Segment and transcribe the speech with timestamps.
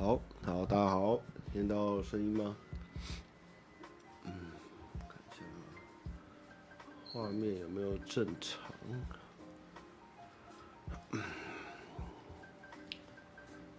[0.00, 1.20] 好，好，大家好，
[1.52, 2.56] 听到声音吗？
[4.24, 4.32] 嗯，
[5.06, 5.44] 看一下
[7.12, 8.58] 画面有没有正常。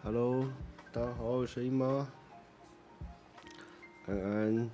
[0.04, 0.46] Hello，
[0.92, 2.08] 大家好，有声音吗？
[4.06, 4.70] 安安，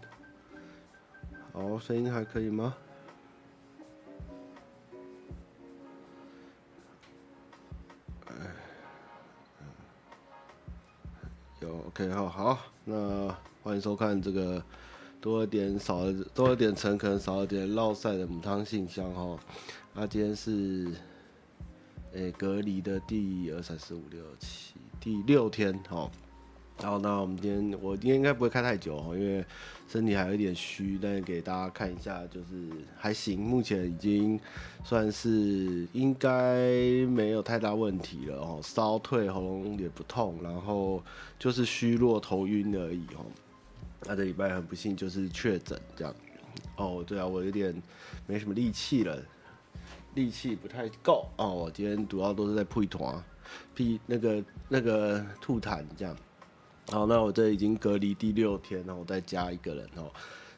[1.54, 2.76] 好，声音还可以吗
[11.98, 14.64] ？OK，好好，那欢迎收看这个
[15.20, 19.36] 多了点少了多了点诚恳少了点绕赛的母汤信箱哈。
[19.96, 20.94] 那今天是
[22.14, 26.08] 诶、隔离的第二三四五六七第六天哈。
[26.82, 29.44] 然后那我们今天我今天应该不会开太久哈，因为
[29.90, 34.40] 身体还有一点虚，但是给大家看一下，就是还行，目前已经
[34.84, 36.60] 算是应该
[37.08, 41.02] 没有太大问题了哦，烧退，喉咙也不痛，然后
[41.40, 43.26] 就是虚弱、头晕而已哦。
[44.04, 46.14] 那这礼拜很不幸就是确诊这样。
[46.76, 47.74] 哦，对啊，我有点
[48.28, 49.20] 没什么力气了，
[50.14, 51.50] 力气不太够哦。
[51.50, 53.24] 我今天主要都是在铺一团，
[53.74, 56.16] 屁那个那个吐痰这样。
[56.90, 60.10] 好，那我这已经隔离第六天，然后我再加一个人哦。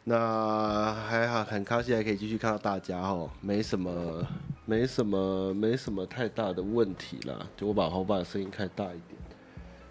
[0.03, 4.25] 那还好，很高兴还可以继续看到大家哦，没什么，
[4.66, 7.35] 没什么，没什么太大的问题啦。
[7.57, 9.19] 就我把后把声音开大一点，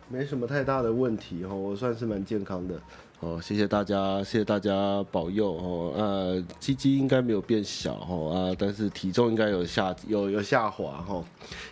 [0.08, 2.80] 没什么太大的问题哦，我算是蛮健康的
[3.18, 3.40] 哦。
[3.42, 5.92] 谢谢大家，谢谢大家保佑哦。
[5.96, 11.24] 呃，鸡鸡应该没有变小哦啊，但是体重应该有下有有下滑哦，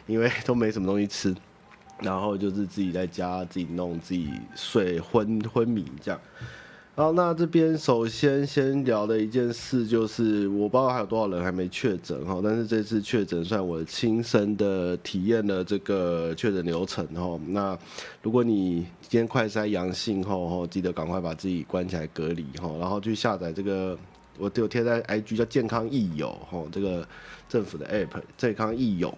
[0.08, 1.32] 因为都没什么东西吃。
[2.00, 6.20] 然后就是自己在家自己弄，自己睡昏昏迷这样。
[6.94, 17.38] 好，那这边首先先聊的一件事就是，我不知道还有多少人还没确诊哈，但是这次确诊算我亲身的体验了这个确诊流程哈。
[17.48, 17.78] 那
[18.22, 23.98] 如果你今天快筛阳性后，记得赶快把自己关起来隔离哈，然后去下载这个，
[24.38, 27.06] 我都有贴在 IG 叫健康益友哈，这个
[27.46, 29.14] 政府的 App 健康益友。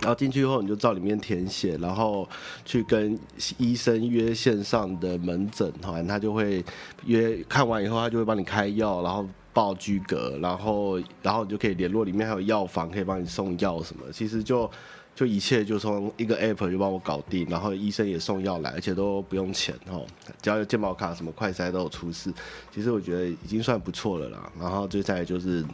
[0.00, 2.28] 然后进去以后，你就照里面填写，然后
[2.64, 3.18] 去跟
[3.56, 6.62] 医生约线上的门诊，哈，他就会
[7.06, 14.02] 约看完以后，他就会帮你开药，然后报居格，然后然后你就可以联络里面还有药房可以帮你送药什么。
[14.12, 14.70] 其实就
[15.14, 19.98] 就一切就从一个 app 就帮我搞定，然后医生也送药来，而且都不用钱，哈，
[20.42, 22.30] 只要有健保卡什么快筛都有出示。
[22.70, 24.52] 其实我觉得已经算不错了啦。
[24.60, 25.64] 然后接下来就是。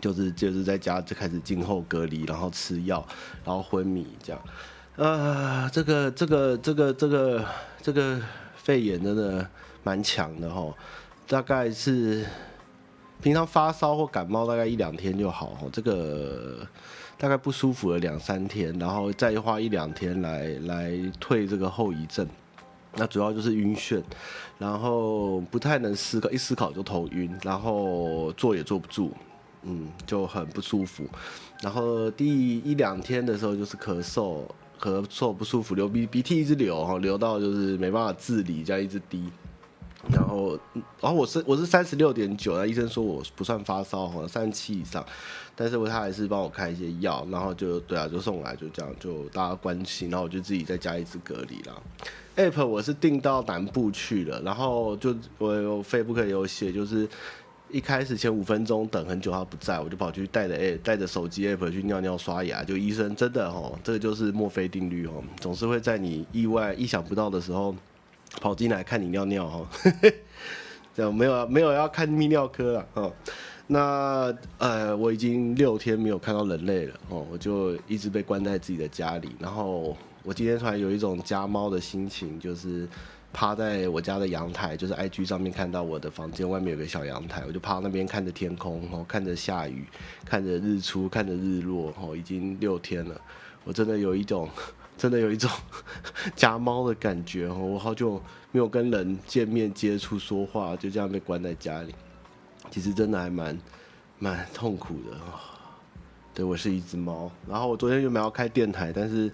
[0.00, 3.06] 就是就是在家就开始静候隔离，然后吃药，
[3.44, 4.42] 然后昏迷这样。
[4.96, 7.44] 呃，这个这个这个这个
[7.82, 8.20] 这个
[8.56, 9.48] 肺炎真的
[9.82, 10.74] 蛮强的齁，
[11.28, 12.26] 大概是
[13.22, 16.66] 平常发烧或感冒大概一两天就好，这个
[17.16, 22.26] 大概不舒服了两三天，然后再花一两天来来退这个后遗症。
[22.94, 24.02] 那主要就是晕眩，
[24.58, 29.12] 然后不太能思考，一思考就头晕，然后坐也坐不住。
[29.64, 31.04] 嗯，就很不舒服，
[31.62, 34.44] 然后第一两天的时候就是咳嗽，
[34.80, 39.28] 咳嗽不舒服，流鼻鼻涕一直流哈，流到就是没办法自理，这样一直滴，
[40.12, 40.58] 然后
[41.00, 45.04] 然后我是我是三十六点九，那医生说我不算发烧哈，三十七以上，
[45.56, 51.82] 但是他还是帮我开一些药，然后就对啊，就送来就这样，就大家关心，然后我就自己在家一直隔离了。
[52.36, 57.08] App 我是订到南部去了，然后就我有 Facebook 有写就是。
[57.70, 62.64] 一开始前五分钟等很久，他不在，我就跑去带着 app 带着手机 app 去尿尿刷牙。
[62.64, 67.74] 就医生真的哦，这个就是墨菲定律哦，总是会在你意外意想不到的时候
[68.40, 69.66] 跑进来看你尿尿哦。
[70.96, 73.12] 这样没有没有要看泌尿科了哦。
[73.66, 79.36] 那呃我已经六天没有看到人类了哦，我就一直被关在自己的家里。
[79.38, 82.88] 然后我今天突然有一种家猫的心情，就是。
[83.32, 89.84] 趴在我家的阳台，就是 IG 上面看到我的房间外面有个小阳台，我就趴那边看着天空，然后看着下雨，
[90.24, 93.20] 看着日出，看着日落，哦，已经六天了，
[93.64, 94.48] 我真的有一种，
[94.96, 95.50] 真的有一种
[96.34, 98.20] 家猫的感觉哦，我好久
[98.50, 101.94] 没有跟人见面接触说话，就这样被关在家里，
[102.70, 103.58] 其实真的还蛮
[104.18, 105.16] 蛮痛苦的。
[106.34, 109.30] 对，我是一只猫，然后我昨天就没有开电台，但是。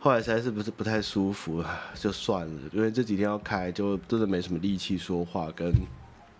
[0.00, 1.62] 后来实在是不是不太舒服，
[1.94, 5.72] 就算了，因为这几天要开，就真的没什么力气说话跟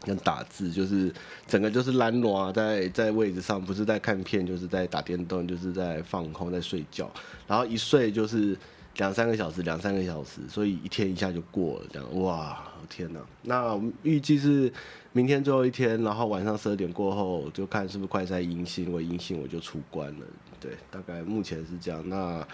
[0.00, 1.12] 跟打字，就是
[1.46, 7.10] 整个就是懒惰在在位置上，不是在看片，就是在打电动，就是在放空，在睡觉，
[7.48, 8.56] 然后一睡就是
[8.98, 13.20] 两三个小时，两三个小时，所以一天一下就过了，这样哇，天哪！
[13.42, 14.72] 那预计是
[15.12, 20.26] 明天最后一天，然后晚上十二点过后就看是不是快筛阴性，如果阴性我就出关了，
[20.60, 22.08] 对，大概目前是这样。
[22.08, 22.46] 那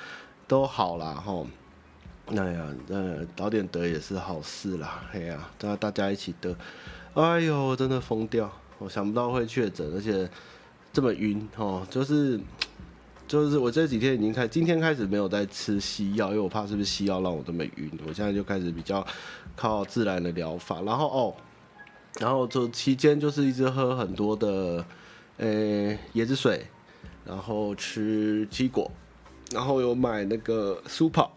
[0.46, 1.46] 都好啦，吼，
[2.28, 5.02] 那呀，呃，早点得也是好事啦。
[5.12, 6.54] 哎呀，大家大家一起得。
[7.14, 8.50] 哎呦，真的疯掉！
[8.78, 10.28] 我想不到会确诊，而且
[10.92, 11.86] 这么晕哦。
[11.88, 12.38] 就是
[13.26, 17.90] 就是我这几天已经开，今天开始没有在吃西药，因为我怕是不是西药让我这么晕。
[18.06, 19.06] 我现在就开始比较
[19.54, 20.82] 靠自然的疗法。
[20.82, 21.34] 然后哦，
[22.20, 24.84] 然后就期间就是一直喝很多的
[25.38, 25.46] 呃
[26.14, 26.66] 椰子水，
[27.24, 28.90] 然后吃奇异果。
[29.54, 31.32] 然后有买那个舒跑，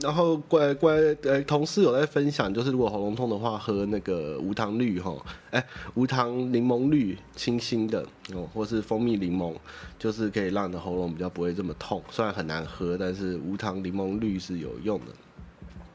[0.00, 5.14] 然后乖乖呃，同事有在分享，就是如果喉咙痛的话，喝那个无糖绿哈，
[5.50, 5.62] 哎，
[5.94, 8.02] 无糖柠檬绿，清新的
[8.34, 9.54] 哦，或是蜂蜜柠檬，
[9.98, 12.02] 就是可以让你的喉咙比较不会这么痛。
[12.10, 15.06] 虽然很难喝，但是无糖柠檬绿是有用的。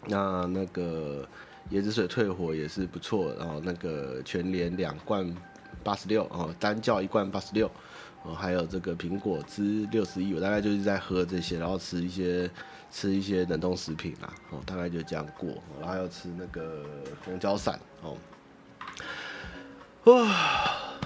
[0.06, 1.28] 那那个
[1.72, 5.26] 椰子水退火也是不错，然后那个全联两罐
[5.84, 7.70] 八十六哦，单叫一罐八十六。
[8.24, 12.50] 哦，还有这个苹果汁六十一，我大概就是在喝这些，然后吃一些
[12.92, 16.84] 吃一些冷冻食品啦，哦，大概就这样过，然后还有吃那个
[17.24, 18.18] 红椒散，哦，
[20.06, 20.28] 哇，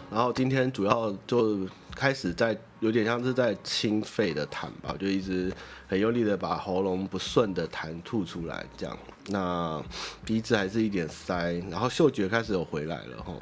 [0.09, 5.53] 然后今天主要就开始在有点像是在清肺的痰吧，就一直
[5.88, 8.97] 很用力的把喉咙不顺的痰吐出来，这样，
[9.27, 9.83] 那
[10.25, 13.33] 鼻子还是一点塞，然后嗅觉开始有回来了，吼。
[13.33, 13.41] 哦，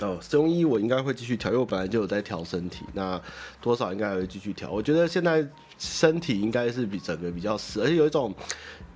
[0.00, 3.20] 哦中医我应该会继续调，因为我本来就有在调身体，那
[3.60, 4.70] 多少应该还会继续调。
[4.70, 5.46] 我觉得现在
[5.78, 8.34] 身体应该是比整个比较湿，而且有一种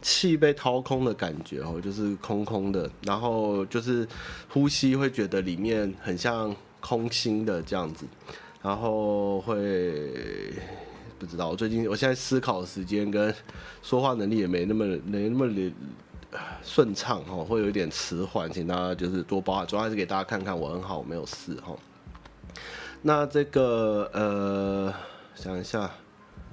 [0.01, 4.07] 气被掏空的感觉哦，就是空空的，然后就是
[4.49, 8.07] 呼吸会觉得里面很像空心的这样子，
[8.63, 10.53] 然后会
[11.19, 11.51] 不知道。
[11.51, 13.35] 我最近我现在思考时间跟
[13.83, 15.47] 说话能力也没那么没那么
[16.63, 21.75] 顺畅哈，会有一点迟缓，请大家就是多包涵，主要还是给大家看看我很好，我没有事哈。
[23.03, 24.93] 那这个呃，
[25.35, 25.89] 想一下，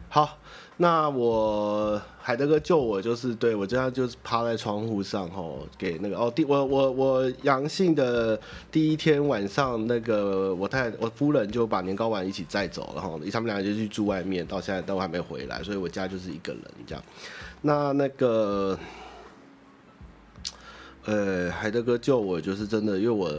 [0.09, 0.37] 好，
[0.77, 5.43] 那我海德哥救我，就是对我这样就是趴在窗户上哈，
[5.77, 8.39] 给那个哦第我我我阳性的
[8.71, 17.03] 第一天晚上，那个我太我夫人就把年糕碗一起载走了哈，他们两个就去住外面，到现在都还没回来，所以我家就是一个人这样。
[17.61, 18.77] 那那个。
[21.05, 23.29] 呃，海德哥救我，就是真的，因为我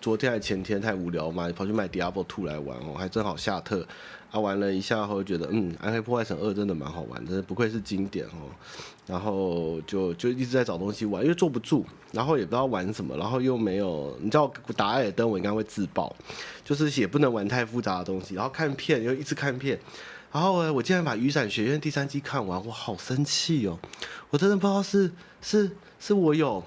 [0.00, 3.86] 昨天还前天太无聊嘛，跑去买 Diablo 2来玩哦，还正好下特，
[4.32, 8.50] 啊玩了一下后觉得，嗯，暗黑破坏神二真的蛮好玩，真的不愧是经典哦，
[9.06, 16.12] 然后就就一直在找东西玩，因为坐不住，然后也不知道玩什么，然后又没有，你知道打艾尔登我应该会自爆，
[16.64, 19.78] 就是也不能玩太复杂的东西，然后看片又一直看片，
[20.32, 23.78] 然后我竟然把雨伞学院第三季看完，我好生气哦，
[24.30, 25.70] 我真的不知道是是
[26.00, 26.60] 是我有。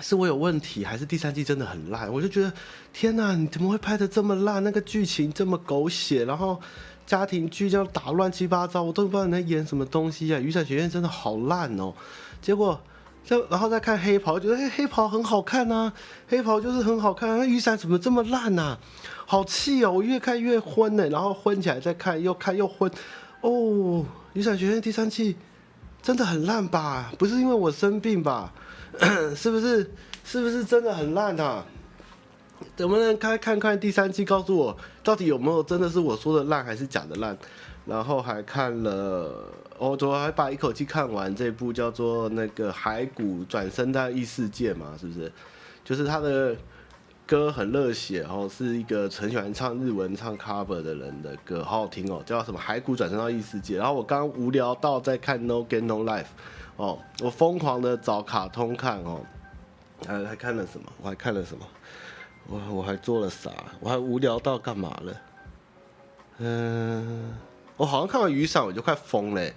[0.00, 2.10] 是我有问题，还是第三季真的很烂？
[2.10, 2.52] 我就觉得，
[2.92, 4.64] 天哪，你怎么会拍得这么烂？
[4.64, 6.58] 那个剧情这么狗血，然后
[7.06, 10.40] 家庭剧这样打乱七八糟，我都不知道你在演什么东西啊！
[10.40, 11.92] 雨伞学院真的好烂哦。
[12.40, 12.80] 结果，
[13.22, 15.92] 就然后再看黑袍，觉得黑袍很好看啊，
[16.26, 17.38] 黑袍就是很好看。
[17.38, 18.78] 那雨伞怎么这么烂啊？
[19.26, 19.92] 好气哦！
[19.92, 22.90] 我越看越昏呢，然后昏起来再看，又看又昏。
[23.42, 25.36] 哦，雨伞学院第三季
[26.00, 27.12] 真的很烂吧？
[27.18, 28.52] 不是因为我生病吧？
[29.34, 29.90] 是不是
[30.24, 31.64] 是不是真的很烂啊？
[32.76, 37.36] 能不能开看看第三季，告诉我到底有没有真的是我说的烂还是假的烂？
[37.84, 45.32] 然后还看了，哦，昨还把一口气看完这部叫做那个《骸骨转身到异世界》嘛，是不是？
[45.84, 46.54] 就是他的
[47.26, 53.74] 歌很热血，然后是一个很喜欢唱日文唱 cover 的人的歌，好好听哦，叫什么《骸骨转身到异世界》。
[53.78, 56.26] 然后我刚无聊到在看 No Game No Life。
[56.82, 59.24] 哦，我疯狂的找卡通看哦，
[60.04, 60.92] 还还看了什么？
[61.00, 61.64] 我还看了什么？
[62.48, 63.52] 我我还做了啥？
[63.78, 65.20] 我还无聊到干嘛了？
[66.38, 67.32] 嗯，
[67.76, 69.48] 我好像看完雨伞我就快疯了。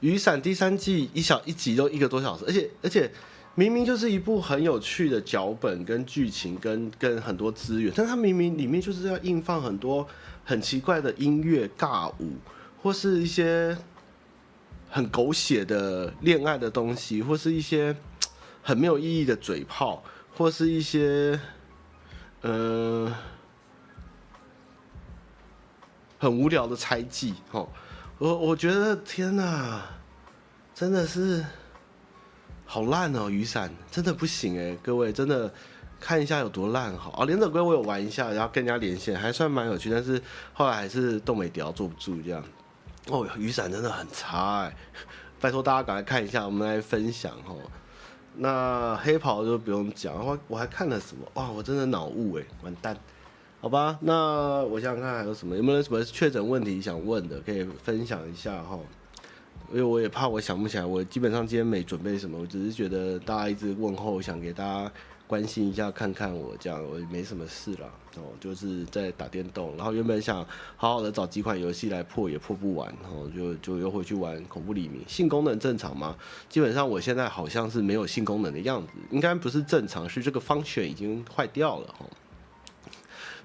[0.00, 3.08] 雨伞第三季一小一集都一个多小时，而且而且
[3.54, 10.04] 明明就是一部很有趣的脚本跟剧情跟跟很多资源，但它明明里面就是要硬放很多
[10.44, 12.32] 很奇怪的音乐尬舞
[12.82, 13.78] 或是一些。
[14.94, 17.96] 很狗血的恋爱的东西，或是一些
[18.62, 20.04] 很没有意义的嘴炮，
[20.36, 21.40] 或是一些、
[22.42, 23.10] 呃、
[26.18, 27.32] 很无聊的猜忌。
[27.52, 27.66] 哦，
[28.18, 29.82] 我我觉得天哪，
[30.74, 31.42] 真的是
[32.66, 33.30] 好烂哦！
[33.30, 35.50] 雨伞真的不行哎，各位真的
[35.98, 37.24] 看一下有多烂哈啊！
[37.24, 40.20] 连者龟我有玩一下，然后跟人家连线，还算蛮有趣，但是
[40.52, 42.44] 后来还是动没掉，坐不住这样。
[43.08, 44.76] 哦，雨伞真的很差哎！
[45.40, 47.54] 拜托大家赶快看一下，我们来分享哈。
[48.36, 51.26] 那黑袍就不用讲，我我还看了什么？
[51.34, 52.96] 哇，我真的脑雾哎，完蛋！
[53.60, 58.78] 好吧，那我想想看还有什么，有没有什么确诊问题想问的，可以分享一下哈。
[59.70, 64.92] 因为我也怕我想不起来，我基本上今天没准备什么，我只是觉得大家一直问候，想给大家
[65.32, 67.86] 关心一下，看看我这样，我没什么事了
[68.16, 70.46] 哦，就是在打电动，然后原本想
[70.76, 75.02] 好好的找几款游戏来破，也破不完，然后就就又回去玩恐怖黎明。
[75.08, 76.14] 性功能正常吗？
[76.50, 82.04] 基本上我现在好像是没有性功能的样子，应该不是正常，是这个 function 已经坏掉了哈，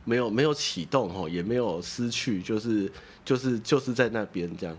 [0.03, 2.91] 没有没有启动哈，也没有失去，就是
[3.23, 4.77] 就是就是在那边这样。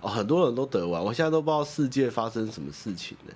[0.00, 3.34] 哦，很多人都得完，我现在都不知道世界发生什么事情呢。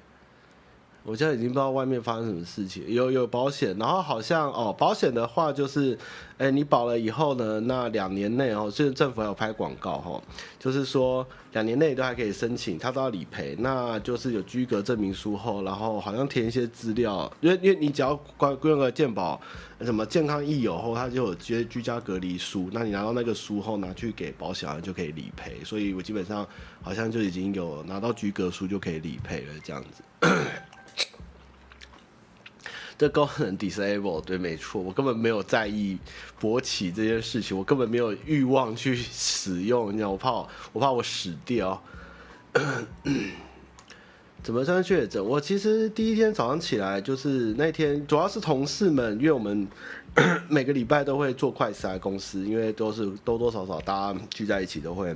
[1.05, 5.99] 我现在已经不知道外面发生什么事情，有有保险，然后好像哦，保险的话就是，
[6.39, 10.23] 哎，你保了以后呢，那两年内哦，现在政府还有拍广告哈、哦，
[10.61, 19.41] 就是说两年内都还可以申请，他都要理赔，那就是有居隔证明书后，然后好像填一些资料，因为因为你只要关关个健保，
[19.81, 26.47] 什么健康益友后，他就有接居家隔离书，那你拿到那个书后拿去给保险就可以理赔，所以我基本上
[26.81, 30.03] 好像就已经有拿到居隔书就可以理赔了这样子。
[33.03, 35.99] 这功能 disable 对，没错，我根本没有在意
[36.41, 40.31] 勃起这件事情，我根本没有欲望去使用，你知道，我怕
[40.73, 41.83] 我，怕我死掉。
[44.41, 45.21] 怎么算确诊？
[45.25, 49.67] 我其实第一天早上起来，就是那天主要是同事们，因为我们
[50.49, 55.13] 每个礼拜都会做快筛公司，因为都是多多少少大家聚在一起都会。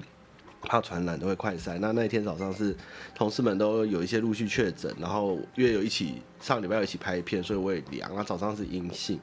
[0.67, 2.77] 怕传染都会快筛，那那一天早上是
[3.15, 9.19] 同事们都有一些陆续确诊，然后因为有一起上礼拜有一起拍片，所以我也量，那早上是阴性，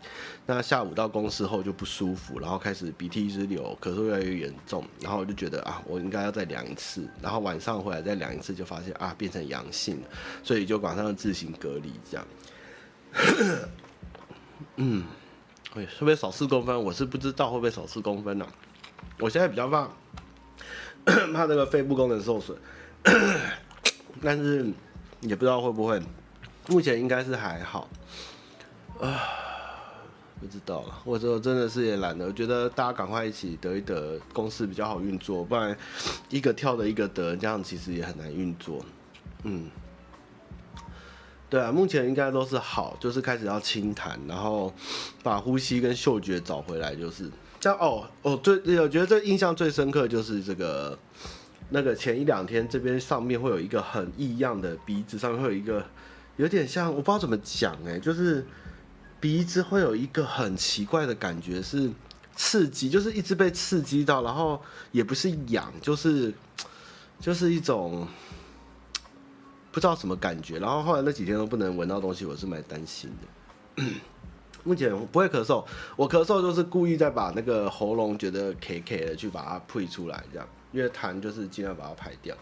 [0.46, 10.02] 那下午到公司后就不舒服，然后开始鼻涕一直流，咳嗽越来越严重，然后我就觉得啊，我应该要再量一次，然后晚上回来再量一次，就发现啊变成阳性，
[10.42, 12.26] 所以就马上自行隔离这样。
[14.78, 15.04] 嗯，
[15.74, 16.84] 会不会少四公分？
[16.84, 18.48] 我是不知道会不会少四公分呢、
[19.20, 19.90] 我现在比较怕。
[21.06, 22.58] 怕这个肺部功能受损，
[24.22, 24.66] 但是
[25.22, 26.02] 也不知道会不会，
[26.68, 27.90] 目前应该是还好，
[29.00, 29.20] 啊，
[30.40, 31.02] 不知道了。
[31.04, 35.76] 我说真的是也懒得，我觉得大家赶快一起得一得，公司比较好运作，不然
[36.30, 38.84] 一个跳的一个得，这样其实也很难运作。
[39.44, 39.70] 嗯，
[41.50, 44.74] 对啊，目前应该都是好，就是开始要清痰，然后
[45.22, 47.30] 把呼吸跟嗅觉找回来，就是。
[47.64, 51.00] 像哦哦，对，我觉得这印象最深刻就是这个，
[51.70, 55.86] 那个前一两天这边上面会有一个很异样的鼻子，上面会有一个
[56.36, 58.46] 有点像我不知道怎么讲哎，就是
[59.22, 61.90] 鼻子会有一个很奇怪的感觉，是
[62.36, 66.34] 刺激，就是一直被刺激到，然后也不是痒，就是
[67.22, 68.06] 就是一种
[69.72, 73.86] 不知道什么感觉，然后后来那几天都不能闻到东西，我是蛮担心的。
[74.64, 75.66] 目前不会咳嗽，
[75.96, 82.36] 我咳嗽就是故意在把那个喉咙觉得卡卡的去把它呸出来，这样，因为痰就是尽量把它排掉。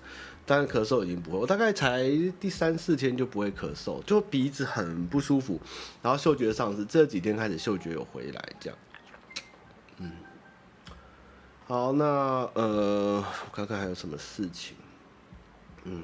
[0.46, 2.04] 但是咳嗽已经不会，我大概才
[2.40, 5.60] 第三四天就不会咳嗽，就鼻子很不舒服，
[6.02, 8.80] 然后嗅觉上是这几天开始嗅觉有回来，这样。
[9.98, 10.12] 嗯，
[11.68, 12.06] 好，那
[12.54, 14.76] 呃，我看看还有什么事情，
[15.84, 16.04] 嗯。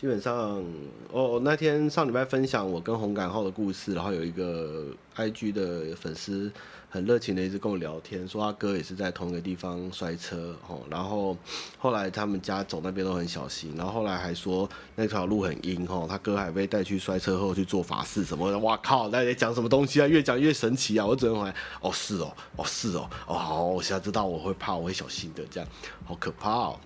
[0.00, 0.64] 基本上，
[1.12, 6.50] 哦，那天上礼拜分享我跟红感号的故事，然后有一个 IG 的粉丝
[6.88, 11.36] 很热情的一直跟我聊天，说他哥也是在同一个地方摔车，哦，然后
[11.76, 14.66] 后来他们家走那边都很小心，然后后来还说
[14.96, 20.06] 那条路很阴，哦，他哥还被带去摔车后去做法事什么的，哇靠，那在讲什么东西啊？
[20.06, 21.04] 越讲越神奇啊！
[21.04, 25.68] 我只能回来，哦是哦，哦是哦，哦好，我现在知道我会怕，我会小心的，这样
[26.06, 26.80] 好可怕哦。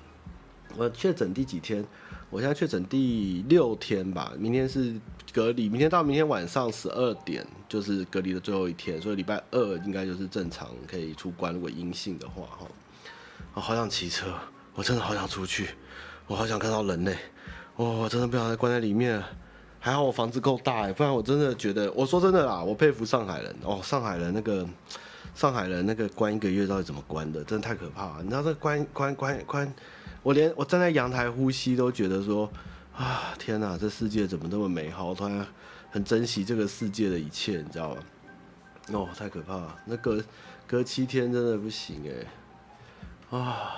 [0.76, 1.87] 我确诊第几天？
[2.35, 4.93] 我现在确诊第六天吧，明天是
[5.33, 11.55] 隔离，明天到明天晚上十二点就是隔离的最后一天，所以礼拜二应该就是正常可以出关。
[11.55, 12.67] 如果阴性的话，哈，
[13.55, 14.35] 我好想骑车，
[14.75, 15.69] 我真的好想出去，
[16.26, 17.17] 我好想看到人类，
[17.76, 19.23] 我真的不想再关在里面。
[19.79, 24.69] 还好我房子够大哎，不然我真的觉得，我说真的啦，我佩服上海人哦，上海人那个
[25.37, 28.25] 上海人那个关一个月到底怎么关的，真的太可怕了。
[28.25, 29.75] 你知道这关关关关。
[30.25, 32.50] 我连我站在阳台呼吸都觉得说，
[32.97, 35.04] 啊天哪，这世界怎么那么美好？
[35.11, 35.47] 我突然
[35.90, 38.02] 很珍惜这个世界的一切，你知道吗？
[38.93, 40.25] 哦，太可怕了，那隔
[40.66, 42.02] 隔七天真的不行
[43.31, 43.71] 哎，啊，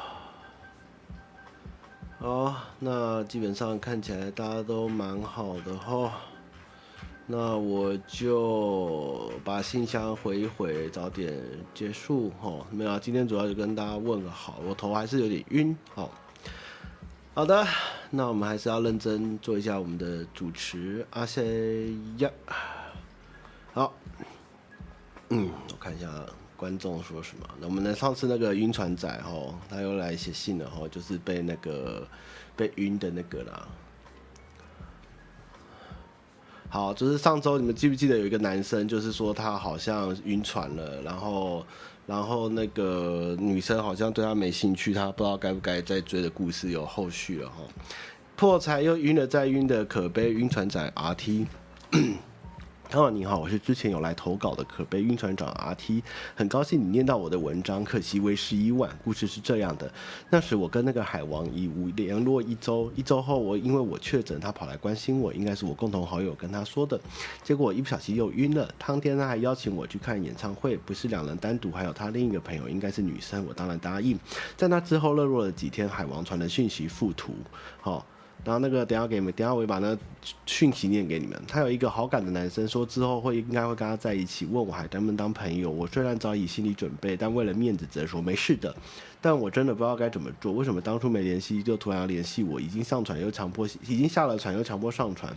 [2.21, 6.13] 好，那基本上看起来大家都蛮好的哈，
[7.27, 11.37] 那我就把信箱回一回，早点
[11.75, 12.65] 结束哈。
[12.71, 16.09] 没有，啊今天主要就跟大家问个好，我头还是有点晕，好。
[17.37, 17.67] 好的，
[18.09, 21.43] 那我们还是要认真做一下我们的主持阿塞
[22.17, 22.31] 呀。
[23.75, 23.93] 好，
[25.29, 26.09] 嗯，我看一下
[26.57, 27.47] 观众说什么？
[27.61, 27.95] 那我们的？
[27.95, 32.09] 上次那个晕船仔吼，他又来写信了吼，就是被那个
[32.57, 33.69] 被晕的那个啦。
[36.71, 41.67] 好，就是上周你们记不记得有一个男生，就是说他好像晕船了，然后
[42.07, 47.57] 然后那个女生好像对他没兴趣，他不知道该不该再追的故事有后续了哈。
[48.37, 51.47] 破财又晕了再晕的可悲晕船仔 RT。
[52.89, 56.03] 哈喽，你好，我是之前有来投稿的可悲晕船长 RT，
[56.37, 58.89] 很高兴你念到我的文章，可惜为时已晚。
[59.05, 59.93] 故事是这样的，
[60.31, 66.99] 那时我跟那个海王已无联络一周，一周后我因为我确诊，他跑来关心我，应该是我共同好友跟他说的，
[67.43, 68.73] 结果一不小心又晕了。
[68.79, 74.17] 当天他还邀请我去看演唱会，不是两人单独，还有他另一个朋友，应该是女生，我当然答应。
[74.57, 77.35] 在那之后热络了几天，海王传的讯息附图，
[77.81, 78.05] 好、哦。
[78.47, 79.99] 然后那个等下给你们，等下我会把那
[80.47, 81.37] 讯息念给你们。
[81.49, 85.69] 他有一个好感的男生说之后会应该会跟他在一起，问我还能不能当朋友。
[85.69, 88.73] 我虽然早已心理准备，但为了面子只能说没事的。
[89.21, 90.53] 但我真的不知道该怎么做。
[90.53, 92.61] 为什么当初没联系就突然联系我？
[92.61, 95.37] 已经上船又强迫，已经下了船又强迫上船。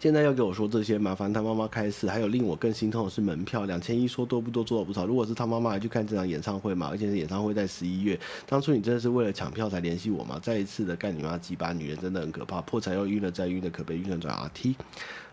[0.00, 2.08] 现在要给我说这些，麻烦他妈妈开示。
[2.08, 5.06] 还有令我更心痛的是门票，两千一说多不多，做了不少。
[5.06, 6.88] 如果是他妈妈还去看这场演唱会嘛？
[6.90, 8.18] 而且是演唱会在十一月。
[8.46, 10.38] 当初你真的是为了抢票才联系我吗？
[10.42, 12.60] 再一次的干你妈鸡巴，女人真的很可怕。
[12.62, 14.74] 破产又晕了再晕的，可悲晕了转 RT。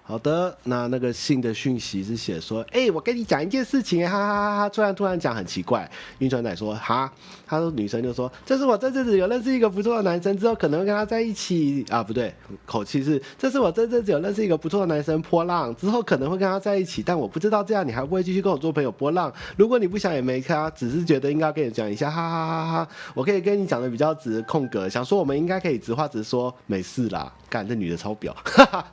[0.08, 4.70] 好的，那那个信的讯息是写说，哎、我跟你讲一件事情，哈哈哈哈！
[4.70, 7.12] 突然突然讲很奇怪，晕船仔说，哈，
[7.48, 12.32] 他说女生就说，这是我这阵子有认识一个不错的男生，之后可能会跟他在一起啊，不对，
[12.68, 22.88] 口气是，这是我这阵子有认识一个不错的男生，波浪，之后可能会跟他在一起，但我不知道这样你还不会继续跟我做朋友，波浪，如果你不想也没看，只是觉得应该要跟你讲一下，哈哈哈哈！
[23.16, 27.34] 我可以跟你讲的比较直，空格，想说我们应该可以直话直说，没事啦。
[27.56, 28.86] 干，这女的超婊，哈哈，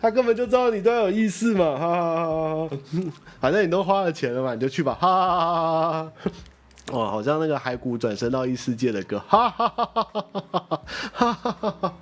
[0.00, 2.76] 他根本就知道你都有意思嘛，哈哈哈哈，
[3.40, 6.12] 反正你都花了钱了嘛，你就去吧，哈哈哈哈。
[6.90, 11.94] 哦，好像那个骸骨转生到异世界的歌，哈哈哈哈哈哈哈哈。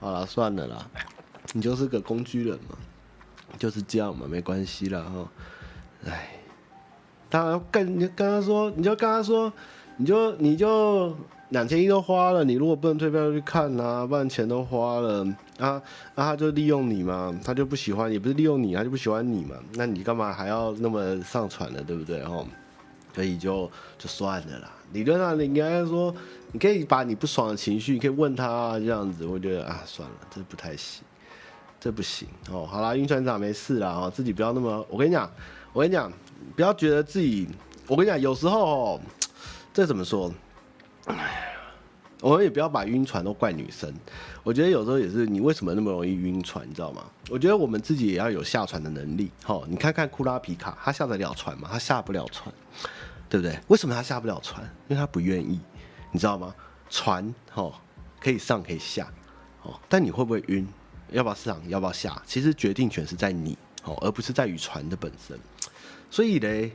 [0.00, 0.84] 好了，算了啦，
[1.52, 2.76] 你就是个工具人嘛，
[3.56, 5.30] 就是这样嘛，没关系了哈。
[6.06, 6.30] 哎，
[7.30, 9.52] 当然跟你跟他说，你就跟他说，
[9.96, 11.16] 你就你就。
[11.54, 15.24] 两千一都花了，你如果不能退票去看啊，不然钱都花了
[15.60, 15.80] 啊，
[16.16, 21.80] 那他就利用你嘛，他就不喜欢，也不是利用你，他就不喜欢你嘛，那你干嘛还要那么上传呢？
[21.86, 22.20] 对不对？
[22.22, 22.44] 哦，
[23.14, 24.72] 所以就就算了啦。
[24.92, 26.12] 理论上你应该说，
[26.50, 31.04] 你可以把你不爽的情绪，你可以问他啊，这样子，我觉得啊，算了，这不太行，
[31.78, 32.66] 这不行哦。
[32.66, 35.30] 好啦，晕船长没事啦，哦，自己不要那么，我跟你讲，
[35.72, 36.12] 我跟你讲，
[36.56, 37.46] 不要觉得自己，
[37.86, 39.00] 我跟你讲，有时候哦，
[39.72, 40.32] 这怎么说？
[42.20, 43.92] 我们也不要把晕船都怪女生，
[44.42, 47.04] 我觉得有时候也是你为什么那么容易晕船，你知道吗？
[47.28, 49.30] 我觉得我们自己也要有下船的能力。
[49.44, 51.68] 齁，你看看库拉皮卡，他下得了船吗？
[51.70, 52.54] 他下不了船，
[53.28, 53.58] 对不对？
[53.68, 54.62] 为什么他下不了船？
[54.88, 55.60] 因为他不愿意，
[56.12, 56.54] 你知道吗？
[56.88, 57.70] 船齁
[58.20, 59.06] 可以上可以下，
[59.62, 60.66] 哦，但你会不会晕？
[61.10, 61.60] 要不要上？
[61.68, 62.22] 要不要下？
[62.24, 65.38] 其实决定权是在你，哦，而不是在于船的本身。
[66.10, 66.72] 所以嘞，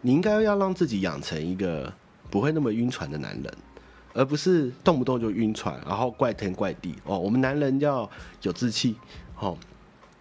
[0.00, 1.92] 你应该要让自己养成一个
[2.36, 3.54] 不会那么晕船的男人。
[4.18, 7.18] 而不是动不动就晕船，然后怪天怪地哦。
[7.18, 8.96] 我们男人要有志气，
[9.38, 9.54] 哦，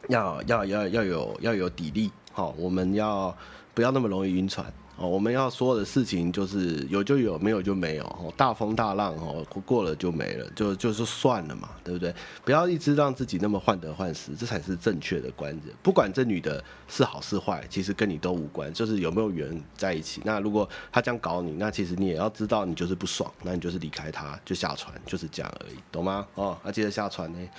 [0.10, 3.34] 要要要要有要有底力，哦，我们要
[3.74, 4.66] 不要那么容易晕船？
[4.98, 8.06] 哦，我们要说的事情就是有就有，没有就没有。
[8.06, 12.16] 哦，大风大浪哦，过了就没了，就就是算了嘛，对不对？
[12.46, 15.76] 不要一直让自己那么患得患失，这才是正确的观点。
[15.84, 20.22] 不管这女的是好是坏，其实跟你都无关，就是有没有缘在一起。
[20.24, 26.26] 那如果她这样搞你，那其实你也要知道，你就是不爽，那你就是离开她，就下船，就是这样而已，懂吗？
[26.36, 27.50] 哦，那接着下船呢？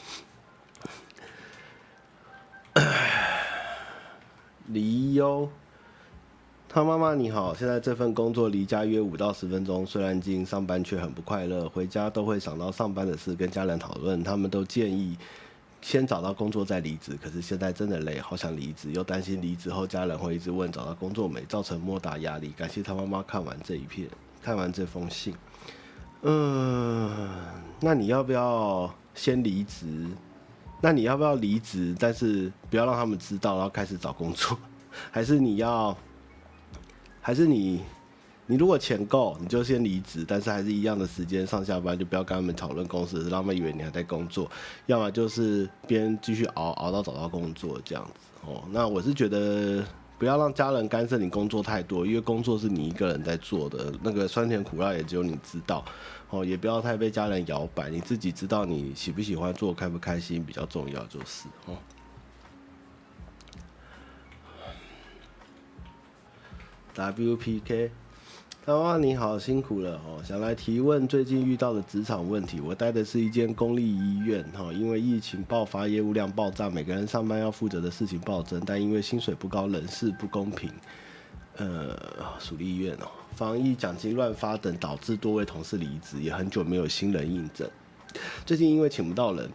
[4.68, 5.46] 理由。
[6.77, 11.67] 他妈妈你好，现在这份工作离家约五到十分钟，虽然近，上班却很不快乐。
[11.71, 15.17] 回家都会想到上班的事，跟家人讨论，他们都建议
[15.81, 17.19] 先找到工作再离职。
[17.23, 22.51] 可是现在真的累，好想离职，又担心离职后家人会一直问找到工作没，造成莫大压力。
[22.51, 24.07] 感谢他妈妈看完这一篇，
[24.43, 25.35] 看完这封信。
[26.25, 27.11] 嗯，
[27.81, 30.07] 那你要不要先离职？
[30.83, 31.97] 那你要不要离职？
[31.99, 34.59] 但是不要让他们知道，然后开始找工作，
[35.11, 35.97] 还是你要？
[37.27, 37.81] 还是你，
[38.47, 44.49] 你如果钱够，你就先离职，但是还是一样的时间上下班，就不要跟他们讨论公司，让他们以为你还在工作。
[44.87, 48.62] 要么就是边继续熬熬到找到工作这样子哦。
[48.71, 49.85] 那我是觉得
[50.21, 55.85] 不要让家人干涉你工作太多，因为工作是你一个人在做的，那个酸甜苦辣也只有你知道
[56.31, 56.45] 哦。
[56.45, 61.75] 也不要太被家人摇摆，你自己知道你喜不喜欢做，开不开心比较重要就是哦。
[66.97, 67.91] WPK。
[68.65, 70.21] 大妈你好，辛苦了哦！
[70.25, 72.59] 想来提问最近遇到的职场问题。
[72.59, 80.69] 我待的是一间公立医院哈，因为疫情爆发，业务量爆炸，每个人上班要负责的事情暴增，但因为薪水不高，人事不公平。
[81.59, 81.97] 呃，
[82.41, 83.07] 属立医院哦，
[83.37, 87.71] 防疫奖金乱发等，导致多位同事离职，也很久没有新人应征。
[88.45, 89.51] 最近因为请不到人。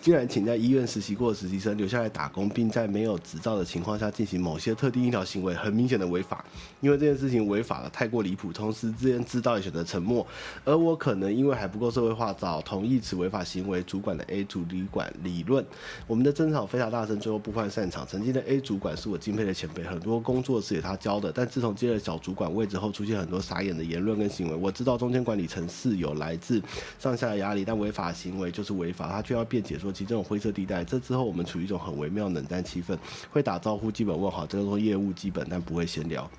[0.00, 6.42] 竟然请在医院实习过的实习生留下来打工，并在没有执照的情况下进行某些特定医疗行为，很明显的违法。
[6.80, 10.26] 因为这件事情违法的太过离谱，同时之间知道也选择沉默。
[10.64, 13.82] 而我可能因为还不够社会化，找同意此违法行为。
[13.82, 15.62] 主管的 A 主管理论，
[16.06, 18.06] 我们的争吵非常大声，最后不欢散场。
[18.06, 21.30] 曾经的 A 主管是我敬佩的前辈，很多工作是给他教的。
[21.30, 24.54] 但自从接了小主管位置后，出现很多傻眼的言论跟行为。
[24.54, 26.62] 我知道中间管理层是有来自
[26.98, 29.90] 上下的压力，但违法行为就是违法，他却要辩解说。
[29.90, 32.96] 其实这种灰色地带，这之后我们处于一种很微妙冷淡气氛，
[33.30, 36.30] 会打招呼，基本问好，这个说业务基本，但不会闲聊。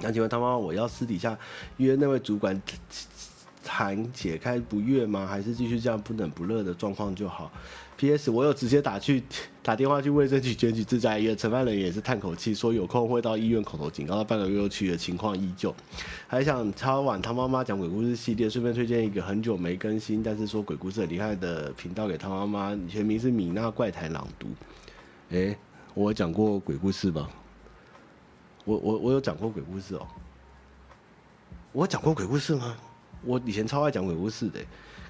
[0.00, 1.36] 那请问他妈妈，我要私底下
[1.78, 2.60] 约那位主管
[3.64, 5.26] 谈解开不悦吗？
[5.26, 7.50] 还是继续这样不冷不热的状况就好
[7.96, 8.30] ？P.S.
[8.30, 9.22] 我有直接打去
[9.62, 15.74] 打电话去卫生局检举自家医院，承办人也是叹口气说有空会到医院口头警告，到半个月又去的情况依旧。
[16.26, 24.48] 还想超晚他妈妈讲鬼故事系列，顺便推荐一个很久没更新，但是说鬼故事很厉害的频道给他妈妈，全名是米娜怪谈朗读。
[25.30, 25.58] 诶、欸，
[25.94, 27.28] 我讲过鬼故事吗？
[28.64, 30.06] 我我我有讲过鬼故事哦。
[31.72, 32.76] 我讲过鬼故事吗？
[33.24, 34.60] 我以前超爱讲鬼故事的，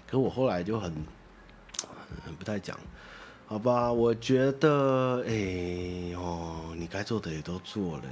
[0.06, 0.94] 可我后来就很。
[2.38, 2.78] 不太讲，
[3.46, 3.92] 好吧？
[3.92, 8.04] 我觉得，哎、欸、哦，你该做的也都做了，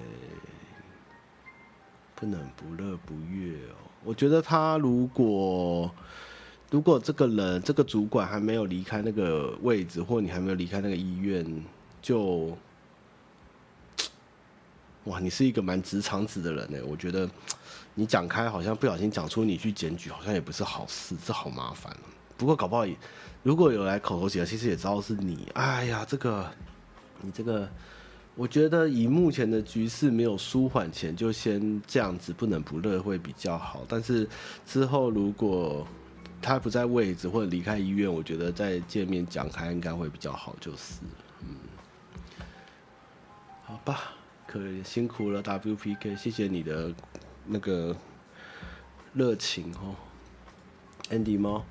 [2.14, 3.76] 不能不乐不悦哦。
[4.04, 5.90] 我觉得他如果
[6.70, 11.64] 如果这个人这个主管还没有离开那个位置，或你还没有离开那个医院，
[12.02, 12.56] 就
[15.04, 16.78] 哇，你是一个蛮直肠子的人呢。
[16.86, 17.28] 我觉得
[17.94, 21.94] 你讲开，好像不小心讲出你去检举，好像也不是好事，这好麻烦。
[22.36, 22.86] 不过搞不好。
[23.44, 25.48] 如果有来口头解释，其实也知道是你。
[25.54, 26.48] 哎呀，这个，
[27.20, 27.68] 你这个，
[28.36, 33.84] 我觉得以目前的局势没有舒缓前，就先这样子，不冷不热会比较好。
[33.88, 34.28] 但是
[34.64, 35.84] 之后如果
[36.40, 41.00] 他不在位置或者离开医院，我觉得再见面讲开应该会比较好，就是，
[41.40, 41.56] 嗯，
[43.64, 44.12] 好吧，
[44.46, 46.94] 可辛苦了 WPK，谢谢你的
[47.46, 47.96] 那个
[49.12, 49.94] 热情哦
[51.10, 51.64] ，Andy 猫。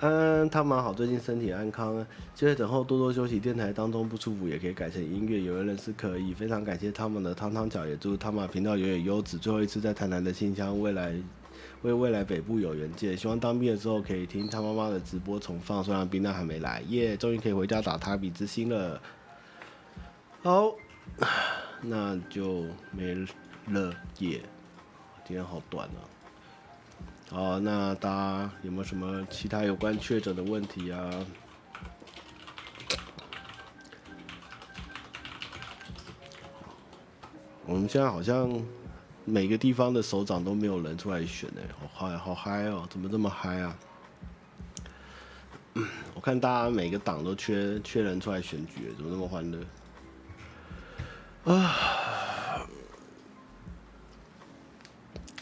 [0.00, 3.40] 嗯，他蛮好，最近身体安康，就在等候多多休息。
[3.40, 6.34] 电台当中不舒服也可以改成音乐，有的人是可以。
[6.34, 9.38] 非常感谢他们的汤汤脚，也祝他们频道永远优质。
[9.38, 11.16] 最后一次在台南的信箱，未来
[11.80, 13.16] 为未来北部有缘见。
[13.16, 19.00] 希望当兵的时候可以听他妈妈的直播重放，虽然兵蛋还没来，耶，终于可以回家打塔比之心了。
[20.42, 20.74] 好，
[21.80, 23.14] 那就没
[23.68, 24.42] 了耶，
[25.26, 25.98] 今天好短啊。
[27.28, 31.10] 好，那大家有没有什么其他有关确诊的问题啊？
[37.64, 38.48] 我们现在好像
[39.24, 42.86] 每个地方的首长都没有人出来选呢，好嗨，好嗨哦！
[42.88, 43.76] 怎么这么嗨啊？
[46.14, 49.58] 我看大家每个党都缺缺人出来选举，怎么那么欢乐？
[51.52, 51.74] 啊！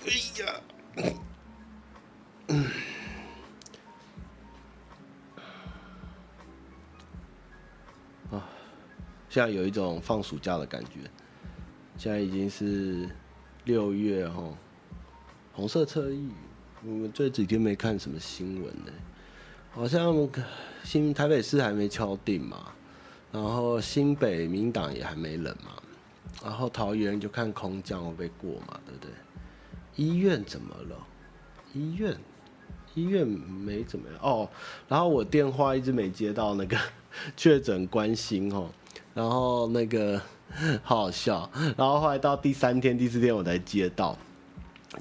[0.07, 0.11] 哎
[0.43, 0.61] 呀！
[2.49, 2.67] 嗯，
[8.31, 8.47] 啊，
[9.31, 11.01] 现在有一种放暑假的感觉。
[11.97, 13.09] 现在已经是
[13.65, 14.43] 六月哈，
[15.55, 16.29] 红色侧翼，
[16.83, 18.93] 我们这几天没看什么新闻呢，
[19.71, 20.29] 好像
[20.83, 22.73] 新台北市还没敲定嘛，
[23.33, 25.83] 然后新北民党也还没冷嘛，
[26.43, 29.11] 然后桃园就看空降会不会过嘛，对不对？
[29.97, 30.97] 医院怎么了？
[31.75, 32.17] 医院？
[32.95, 34.49] 医院没怎么样哦，
[34.89, 36.79] 然后我电话一直没接到那个
[37.37, 38.69] 确诊关心哦，
[39.13, 40.21] 然后那个
[40.85, 44.17] 好 好笑，然后后来到第三天、第四天我才接到，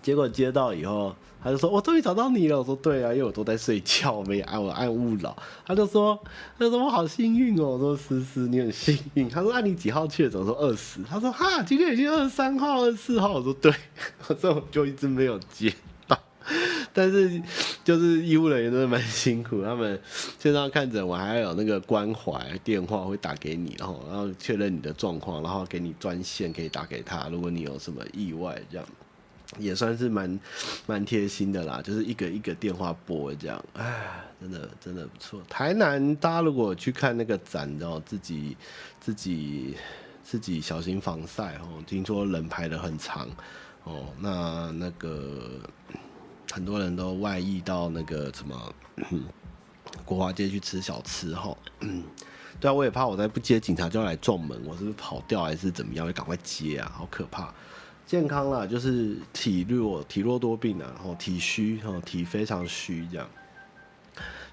[0.01, 6.17] 结果接到以后，他就说：“我终于找到你了。”我说：“对啊，因为我都在睡觉，我没按我按勿扰。”他就说
[6.57, 13.73] ：“他说我好幸运哦。”我说：“思思，你很幸运。”他说：“那你几号确诊？”我说：“二十。”他说：“哈，今天已经二十三号、二十四号。”我说：“对。”
[14.27, 15.73] 我说：“我就一直没有接
[16.07, 16.17] 到。”
[16.95, 17.41] 但是，
[17.83, 19.99] 就是医务人员真的蛮辛苦，他们
[20.37, 28.85] 线上看诊，我还有那个关怀电话会打给你，然后然后确认你的状况，然后给你专线可以打给他，如果你有什么意外，这样
[29.59, 30.39] 也算是蛮
[30.85, 35.41] 蛮贴心的啦，就是一个一个电话拨这样，哎，真的真的不错。
[35.49, 38.57] 台南大家如果去看那个展，然后自己
[38.99, 39.75] 自己
[40.23, 43.27] 自己小心防晒哦，听说人排得很长。
[43.83, 45.59] 哦，那那个
[46.51, 48.73] 很多人都外溢到那个什么
[50.05, 51.55] 国华街去吃小吃哈。
[52.61, 56.07] 对啊，我也怕我再不接警察就要来撞门，我是不是跑掉还是怎么样？
[56.07, 57.53] 我赶快接啊，好可怕！
[58.13, 63.27] 健康啦，就是体弱体弱多病啊，然后体虚，然后体非常虚这样。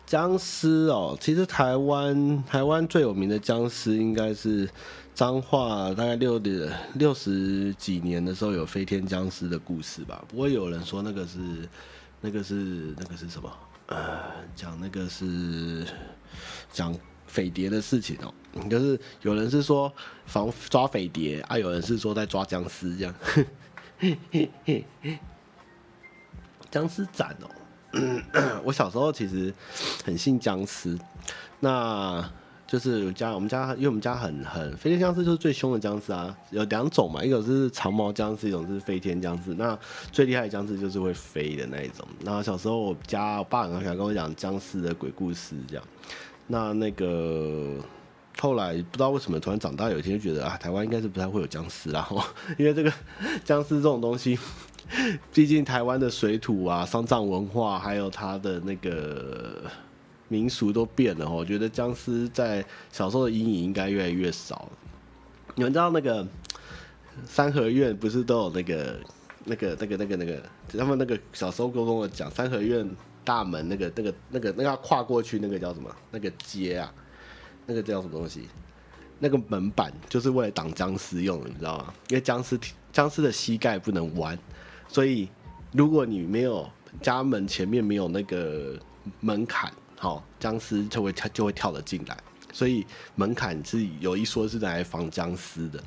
[0.07, 4.67] 僵尸哦，其实台湾台湾最有名的僵尸应该是
[5.15, 10.25] 彰化，大概六的六十几年的时候有飞天僵尸的故事吧。
[10.27, 11.39] 不过有人说那个是
[12.23, 13.53] 那个是那个是什么？
[13.89, 14.23] 呃，
[14.57, 15.85] 讲那个是
[16.73, 16.97] 讲
[17.31, 18.35] 匪谍的事情哦。
[18.69, 19.93] 就是有人是说
[20.27, 23.15] 防抓匪谍啊，有人是说在抓僵尸这样。
[26.71, 27.49] 僵尸斩哦。
[28.63, 29.53] 我小时候其实
[30.05, 30.97] 很信僵尸，
[31.59, 32.25] 那
[32.65, 39.55] 就是家我们家，因为我们家很很飞天僵尸就是最凶的僵尸啊，有两种嘛，一种是长毛僵尸，一种是飞天僵尸。
[39.55, 39.77] 那
[40.13, 42.07] 最厉害的僵尸就是会飞的那一种。
[42.21, 45.85] 那小时候我家我爸很喜欢跟我讲僵尸的鬼故事，这样。
[46.51, 47.77] 那那个
[48.41, 52.07] 后来不知道为什么突然长大有一天就觉得啊，台湾应该是不太会有僵尸啦，
[52.59, 52.93] 因为这个
[53.45, 54.39] 僵尸这种东西。
[55.33, 59.63] 毕竟台湾的水土啊、丧葬文化，还有它的那个
[60.27, 61.31] 民俗都变了。
[61.31, 64.69] 我觉得僵尸在小时候的阴影应该越来越少。
[65.55, 66.27] 你们知道那个
[67.25, 68.97] 三合院不是都有那个、
[69.45, 70.43] 那个、那个、那个、那个？
[70.77, 72.85] 他们那个小时候跟我讲，三合院
[73.25, 75.95] 大门那个、那个、那个、那个跨过去，那个叫什么？
[76.11, 76.93] 那个街啊，
[77.67, 78.49] 那个叫什么东西？
[79.19, 81.93] 那个门板就是为了挡僵尸用的，你知道吗？
[82.09, 82.59] 因为僵尸
[82.93, 84.39] 僵尸的膝盖不能弯。
[84.89, 85.29] 所以，
[85.73, 86.69] 如果你没有
[87.03, 88.79] 家门前面没有那个
[89.21, 92.17] 门槛，好，僵尸就会跳就会跳得进来。
[92.53, 95.79] 所以门槛是有一说是来防僵尸的，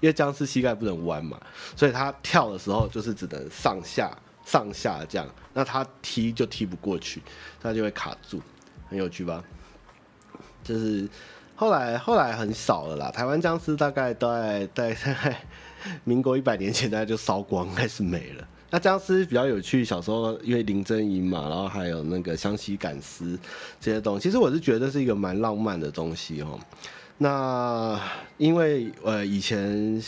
[0.00, 1.40] 因为僵尸膝盖不能弯嘛，
[1.76, 4.10] 所以他跳的时候就是只能上下
[4.44, 7.22] 上下这样，那他踢就踢不过去，
[7.60, 8.40] 他就会卡住，
[8.88, 9.42] 很有趣吧？
[10.64, 11.08] 就是
[11.56, 15.36] 后来后来很少了啦，台湾僵尸大概都在在在。
[16.04, 18.48] 民国一百年前，大概就烧光，开始没了。
[18.70, 23.36] 那僵尸比较有趣，小时候因为林正英嘛，然后还有那个湘西赶尸
[23.80, 26.56] 这些东西，其实我是觉得是一个蛮浪漫的东西哦。
[27.22, 28.00] 那
[28.36, 30.02] 因为呃以前，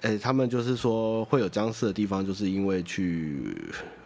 [0.00, 3.56] 哎、欸，他们就是说会有僵尸的地方，就是因为去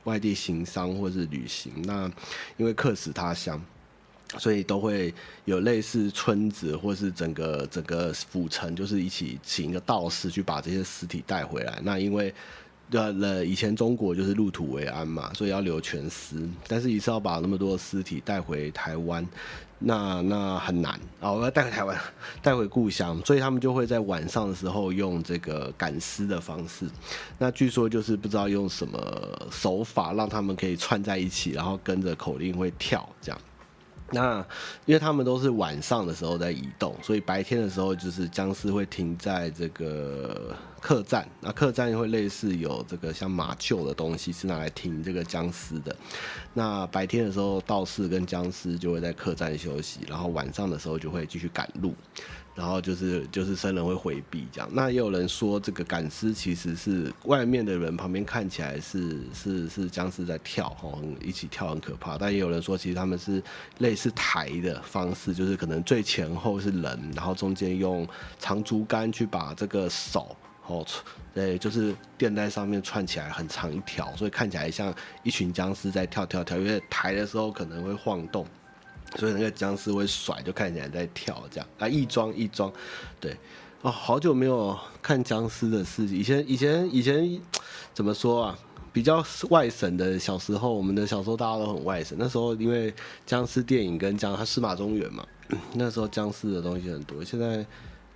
[0.04, 2.10] 外地行商或是旅行，那
[2.56, 3.60] 因为客死他乡。
[4.38, 5.12] 所以都会
[5.44, 11.80] 有类似村子，或是整个整个府城，就是一起请一个道士去把这些尸体带回来。
[11.82, 12.32] 那因为
[12.92, 16.48] 呃，以前中国就是入土为安嘛，所以要留全尸。
[16.68, 19.26] 但是，一次要把那么多尸体带回台湾，
[19.82, 21.32] 那那很难啊！
[21.32, 21.98] 我要带回台湾，
[22.42, 26.86] 带回故乡，所以他们就会在晚上的时候用这个赶尸的方式。
[27.38, 33.40] 那据说就是不知道用什么手法，让他们可以串在一起，然后跟着口令会跳这样。
[34.12, 34.44] 那
[34.86, 41.28] 因为他们都是晚上的时候在移动，所以白天的时候就是僵尸会停在这个客栈。
[41.40, 45.94] 那客栈会类似有这个像马厩的东西，是拿来停这个僵尸的。
[46.54, 51.94] 那白天的时候，道士跟僵尸就会在客栈休息，然后晚上的时候就会继续赶路。
[52.60, 62.18] 然后就是就是生人会回避这样，那也有人说这个赶尸其实是外面的人旁边看起来是是是僵尸在跳吼，一起跳很可怕。
[62.18, 63.42] 但也有人说其实他们是
[63.78, 68.06] 类似抬的方式，就是可能最前后是人，然后中间用
[68.38, 70.86] 长竹竿去把这个手哦，
[71.32, 78.46] 对，就是垫在上面串起来很长一条，所以看起来像一群僵尸在跳跳跳，因为抬的时候可能会晃动。
[79.16, 82.72] 所以那个僵尸会甩，就看起来在跳这样啊，一装一装，
[83.20, 83.36] 对，
[83.82, 86.16] 哦，好久没有看僵尸的事情。
[86.16, 87.40] 以前以前以前
[87.92, 88.58] 怎么说啊？
[88.92, 92.18] 比较外省的小时候，我们的小时候大家都很外省。
[92.18, 92.92] 那时候因为
[93.24, 95.24] 僵尸电影跟僵，它司马中原嘛，
[95.74, 97.22] 那时候僵尸的东西很多。
[97.22, 97.64] 现在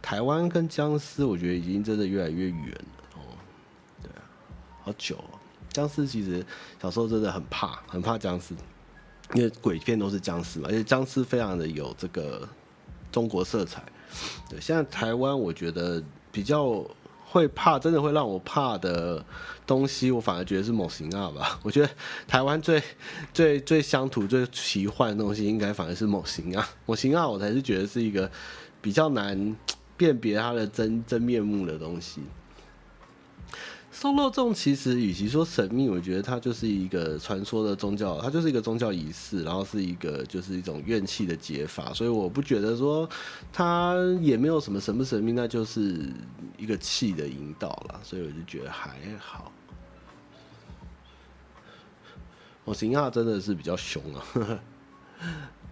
[0.02, 3.22] 台湾跟僵尸，我觉得已经真的越来越远了哦。
[4.02, 4.26] 对啊，
[4.82, 5.38] 好久哦。
[5.70, 6.44] 僵尸其实
[6.82, 8.52] 小时候真的很怕，很怕僵尸。
[9.32, 12.46] 因为鬼片都是僵尸嘛，而且僵尸非常的有这个
[13.10, 13.82] 中国色彩。
[14.48, 16.84] 对，现在台湾我觉得比较
[17.24, 19.24] 会怕，真的会让我怕的
[19.66, 21.58] 东西，我反而觉得是某型啊吧。
[21.62, 21.90] 我觉得
[22.28, 22.80] 台湾最
[23.32, 26.68] 最最乡土、最奇幻的东西，应该反而是某型啊。
[26.86, 28.30] 某型啊，我才是觉得是一个
[28.80, 29.56] 比较难
[29.96, 32.20] 辨别它的真真面目的东西。
[33.94, 43.08] 送肉粽其实与其说神秘，我觉得它就是一个传说的宗教，它就是一个宗教仪式，然后是一个就是一种怨气的解法，所以我不觉得说
[43.52, 46.10] 它也没有什么神不神秘，那就是
[46.58, 49.52] 一个气的引导了，所以我就觉得还好。
[52.64, 54.58] 我型号真的是比较凶啊，呵呵，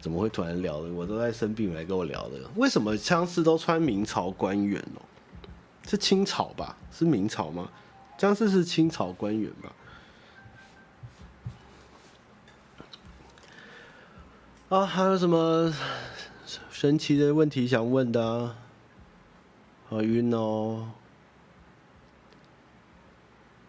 [0.01, 0.93] 怎么会突然聊的？
[0.93, 2.39] 我都在生病来跟我聊的。
[2.55, 5.03] 为什么枪士都穿明朝官员哦？
[5.87, 6.79] 是清朝吧？
[6.93, 7.69] 是明朝吗？
[8.23, 9.73] 枪士是清朝官员吧？
[14.69, 15.75] 啊，还有什么
[16.71, 18.55] 神奇的问题想问的？
[19.89, 20.93] 好晕哦！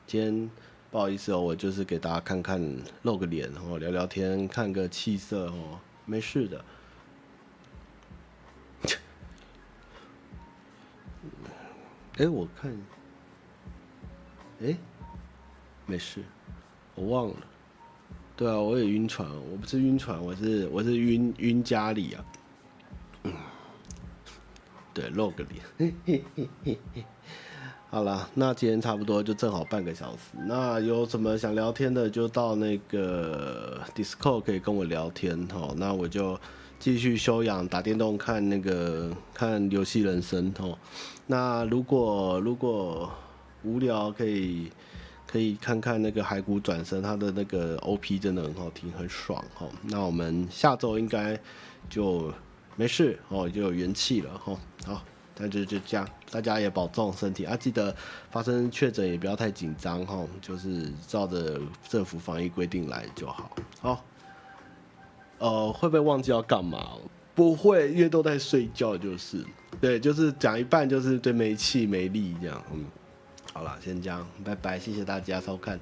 [0.05, 0.51] 今天
[0.91, 2.61] 不好意思哦，我就是给大家看看，
[3.01, 6.63] 露个脸哦，聊聊天，看个气色哦，没事的。
[12.19, 12.71] 哎，我看，
[14.61, 14.77] 哎，
[15.85, 16.21] 没事，
[16.95, 17.35] 我忘了。
[18.35, 22.25] 对啊，我也晕船，我不是晕船，我是我是晕晕家里啊。
[23.23, 23.33] 嗯，
[24.93, 26.23] 对，露个脸。
[27.89, 30.35] 好了，那今天差不多就正好半个小时。
[30.47, 35.75] 那有什么想聊天的，就到那个 Discord 可以跟我聊天哦。
[35.77, 36.39] 那我就
[36.79, 40.75] 继续休养，打电动，看那个看游戏人生哦。
[41.27, 43.11] 那如果如果
[43.63, 44.71] 无聊，可以
[45.25, 49.67] 可以看看那个骸骨转身，他的那个 OP 真的很好听，很爽哈。
[49.83, 51.39] 那我们下周应该
[51.89, 52.33] 就
[52.75, 54.57] 没事哦，就有元气了哈。
[54.85, 55.03] 好。
[55.35, 57.57] 那就就这样，大家也保重身体啊！
[57.57, 57.93] 记得
[58.29, 63.49] 发生确诊也不要太紧张哈，就是照着政府防疫规定来就好。
[63.81, 64.05] 好，
[65.39, 66.97] 呃，会不会忘记要干嘛？
[67.33, 69.43] 不会，因为都在睡觉，就是
[69.81, 72.63] 对，就是讲一半就是对没气没力这样。
[72.71, 72.85] 嗯，
[73.53, 75.79] 好了，先这样，拜拜，谢谢大家收看。